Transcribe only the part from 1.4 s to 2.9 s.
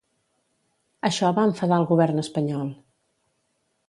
enfadar el Govern espanyol.